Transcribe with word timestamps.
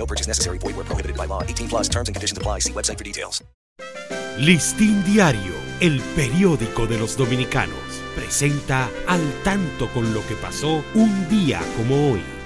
No 0.00 0.06
purchase 0.06 0.26
necessary. 0.26 0.56
Void 0.58 0.76
where 0.76 0.86
prohibited 0.86 1.16
by 1.16 1.26
law. 1.26 1.42
18 1.42 1.68
plus 1.68 1.88
terms 1.88 2.08
and 2.08 2.16
conditions 2.16 2.38
apply. 2.38 2.60
See 2.60 2.72
website 2.72 2.96
for 2.96 3.04
details. 3.04 3.44
Listín 4.38 5.04
Diario, 5.04 5.52
el 5.80 6.00
periódico 6.16 6.86
de 6.86 6.96
los 6.96 7.14
dominicanos, 7.14 7.76
presenta 8.16 8.88
al 9.06 9.20
tanto 9.44 9.88
con 9.88 10.14
lo 10.14 10.26
que 10.26 10.34
pasó 10.36 10.82
un 10.94 11.28
día 11.28 11.60
como 11.76 12.12
hoy. 12.12 12.39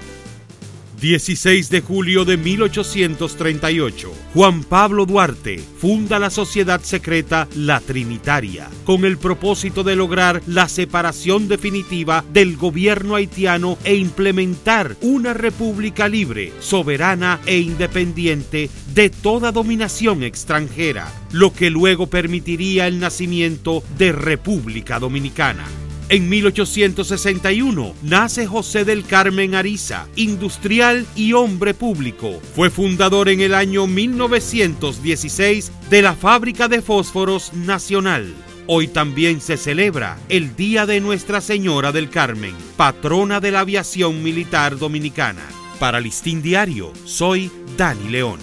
16 1.05 1.69
de 1.69 1.83
julio 1.83 2.24
de 2.24 2.38
1838, 2.38 4.10
Juan 4.33 4.64
Pablo 4.64 5.05
Duarte 5.05 5.58
funda 5.58 6.19
la 6.19 6.30
sociedad 6.30 6.80
secreta 6.80 7.47
La 7.55 7.80
Trinitaria, 7.80 8.70
con 8.86 9.05
el 9.05 9.19
propósito 9.19 9.84
de 9.84 9.97
lograr 9.97 10.41
la 10.47 10.66
separación 10.66 11.47
definitiva 11.47 12.25
del 12.32 12.56
gobierno 12.56 13.16
haitiano 13.16 13.77
e 13.84 13.97
implementar 13.97 14.97
una 15.02 15.34
república 15.34 16.08
libre, 16.08 16.55
soberana 16.60 17.38
e 17.44 17.58
independiente 17.58 18.70
de 18.94 19.10
toda 19.10 19.52
dominación 19.52 20.22
extranjera, 20.22 21.12
lo 21.32 21.52
que 21.52 21.69
luego 21.69 22.06
permitiría 22.06 22.86
el 22.86 22.98
nacimiento 22.98 23.82
de 23.98 24.12
República 24.12 24.98
Dominicana. 24.98 25.66
En 26.14 26.28
1861 26.28 27.96
nace 28.04 28.46
José 28.46 28.84
del 28.84 29.04
Carmen 29.04 29.56
Ariza, 29.56 30.06
industrial 30.14 31.08
y 31.16 31.32
hombre 31.32 31.74
público. 31.74 32.40
Fue 32.54 32.70
fundador 32.70 33.28
en 33.28 33.40
el 33.40 33.52
año 33.52 33.88
1916 33.88 35.72
de 35.90 36.02
la 36.02 36.14
Fábrica 36.14 36.68
de 36.68 36.82
Fósforos 36.82 37.52
Nacional. 37.52 38.32
Hoy 38.68 38.86
también 38.86 39.40
se 39.40 39.56
celebra 39.56 40.16
el 40.28 40.54
Día 40.54 40.86
de 40.86 41.00
Nuestra 41.00 41.40
Señora 41.40 41.90
del 41.90 42.08
Carmen, 42.10 42.54
patrona 42.76 43.40
de 43.40 43.50
la 43.50 43.58
aviación 43.58 44.22
militar 44.22 44.78
dominicana. 44.78 45.42
Para 45.80 45.98
Listín 45.98 46.42
Diario, 46.42 46.92
soy 47.04 47.50
Dani 47.76 48.08
León. 48.10 48.38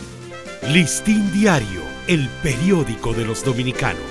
Listín 0.73 1.31
Diario, 1.31 1.83
el 2.07 2.27
periódico 2.43 3.13
de 3.13 3.23
los 3.23 3.45
dominicanos 3.45 4.10